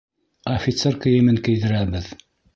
Офицер 0.53 0.97
кейемен 1.05 1.39
кейҙерәбеҙ. 1.49 2.11